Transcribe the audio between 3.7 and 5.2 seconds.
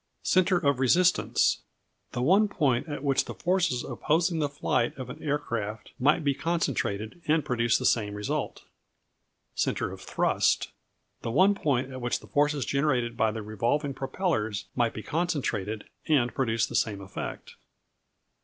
opposing the flight of